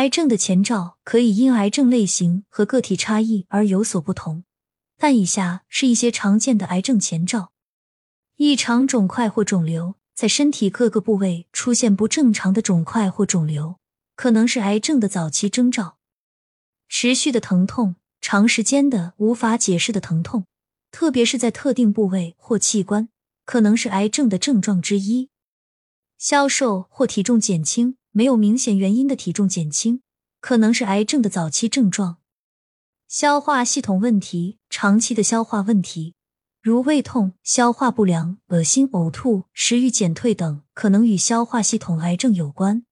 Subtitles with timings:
[0.00, 4.44] 癌症的前兆可以因癌症类型和个体差异而有所不同，
[4.96, 7.52] 但以下是一些常见的癌症前兆：
[8.36, 13.78] 异常肿块或肿瘤，在身体各个部位出现不正常的肿块或肿瘤，
[14.16, 15.98] 可能是癌症的早期征兆；
[16.88, 20.46] 持续的疼痛，长时间的无法解释的疼痛，
[20.90, 23.10] 特别是在特定部位或器官，
[23.44, 25.28] 可能是癌症的症状之一；
[26.16, 27.98] 消瘦或体重减轻。
[28.12, 30.02] 没有明显原因的体重减轻，
[30.40, 32.18] 可能是癌症的早期症状。
[33.06, 36.14] 消化系统问题，长期的消化问题，
[36.60, 42.84] 如胃痛、消化不良、恶心、呕吐、食欲减退等，可能与消化系统癌症有关。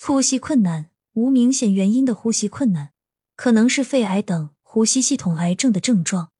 [0.00, 2.92] 呼吸困难，无明显原因的呼吸困难，
[3.34, 6.30] 可能是肺癌等呼吸系统癌症的症状。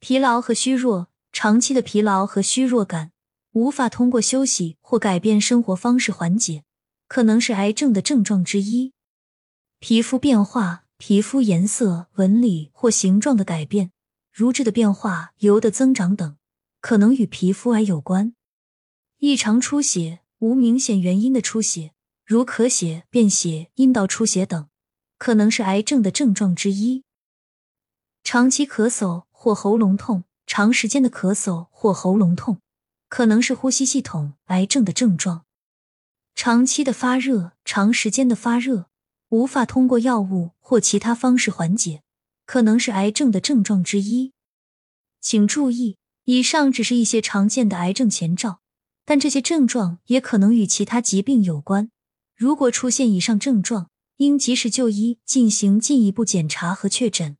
[0.00, 3.12] 疲劳和虚弱，长期的疲劳和虚弱感，
[3.52, 6.64] 无法通过休息或改变生活方式缓解。
[7.14, 8.94] 可能是癌症的症状之一，
[9.80, 13.92] 皮肤变化、皮肤颜色、纹理或形状的改变，
[14.32, 16.38] 如质的变化、油的增长等，
[16.80, 18.34] 可能与皮肤癌有关。
[19.18, 21.92] 异常出血，无明显原因的出血，
[22.24, 24.70] 如咳血、便血、阴道出血等，
[25.18, 27.04] 可能是癌症的症状之一。
[28.24, 32.62] 长期咳嗽或喉咙痛，长时间的咳嗽或喉咙痛，
[33.10, 35.44] 可能是呼吸系统癌症的症状。
[36.44, 38.86] 长期的发热，长时间的发热，
[39.28, 42.02] 无法通过药物或其他方式缓解，
[42.46, 44.32] 可能是癌症的症状之一。
[45.20, 48.58] 请注意，以上只是一些常见的癌症前兆，
[49.04, 51.92] 但这些症状也可能与其他疾病有关。
[52.34, 57.36] 如果出现以上症状，应及时就医，进行进一步检查和确诊。